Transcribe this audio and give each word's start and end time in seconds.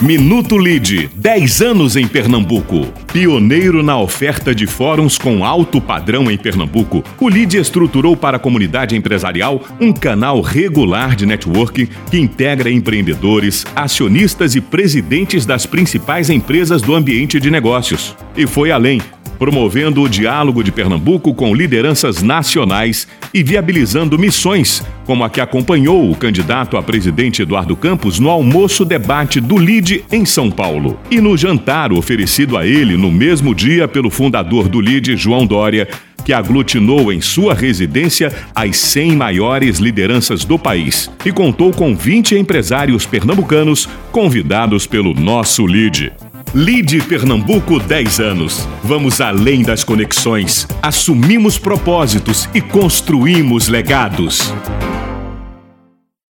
Minuto 0.00 0.56
Lide, 0.56 1.10
10 1.14 1.60
anos 1.60 1.94
em 1.94 2.08
Pernambuco. 2.08 2.86
Pioneiro 3.12 3.82
na 3.82 4.00
oferta 4.00 4.54
de 4.54 4.66
fóruns 4.66 5.18
com 5.18 5.44
alto 5.44 5.78
padrão 5.78 6.30
em 6.30 6.38
Pernambuco, 6.38 7.04
o 7.20 7.28
Lide 7.28 7.58
estruturou 7.58 8.16
para 8.16 8.38
a 8.38 8.40
comunidade 8.40 8.96
empresarial 8.96 9.62
um 9.78 9.92
canal 9.92 10.40
regular 10.40 11.14
de 11.14 11.26
networking 11.26 11.86
que 12.10 12.18
integra 12.18 12.70
empreendedores, 12.70 13.66
acionistas 13.76 14.54
e 14.54 14.62
presidentes 14.62 15.44
das 15.44 15.66
principais 15.66 16.30
empresas 16.30 16.80
do 16.80 16.94
ambiente 16.94 17.38
de 17.38 17.50
negócios. 17.50 18.16
E 18.34 18.46
foi 18.46 18.72
além 18.72 19.02
promovendo 19.40 20.02
o 20.02 20.08
diálogo 20.08 20.62
de 20.62 20.70
Pernambuco 20.70 21.32
com 21.32 21.54
lideranças 21.54 22.22
nacionais 22.22 23.08
e 23.32 23.42
viabilizando 23.42 24.18
missões, 24.18 24.84
como 25.06 25.24
a 25.24 25.30
que 25.30 25.40
acompanhou 25.40 26.10
o 26.10 26.14
candidato 26.14 26.76
a 26.76 26.82
presidente 26.82 27.40
Eduardo 27.40 27.74
Campos 27.74 28.18
no 28.18 28.28
almoço 28.28 28.84
debate 28.84 29.40
do 29.40 29.56
LIDE 29.56 30.04
em 30.12 30.26
São 30.26 30.50
Paulo. 30.50 31.00
E 31.10 31.22
no 31.22 31.38
jantar 31.38 31.90
oferecido 31.90 32.58
a 32.58 32.66
ele 32.66 32.98
no 32.98 33.10
mesmo 33.10 33.54
dia 33.54 33.88
pelo 33.88 34.10
fundador 34.10 34.68
do 34.68 34.78
LIDE, 34.78 35.16
João 35.16 35.46
Dória, 35.46 35.88
que 36.22 36.34
aglutinou 36.34 37.10
em 37.10 37.22
sua 37.22 37.54
residência 37.54 38.30
as 38.54 38.76
100 38.76 39.16
maiores 39.16 39.78
lideranças 39.78 40.44
do 40.44 40.58
país 40.58 41.10
e 41.24 41.32
contou 41.32 41.72
com 41.72 41.96
20 41.96 42.36
empresários 42.36 43.06
pernambucanos 43.06 43.88
convidados 44.12 44.86
pelo 44.86 45.14
nosso 45.14 45.66
LIDE. 45.66 46.12
Lide 46.52 47.00
Pernambuco 47.02 47.78
10 47.78 48.18
anos. 48.18 48.68
Vamos 48.82 49.20
além 49.20 49.62
das 49.62 49.84
conexões, 49.84 50.66
assumimos 50.82 51.58
propósitos 51.58 52.48
e 52.52 52.60
construímos 52.60 53.68
legados. 53.68 54.52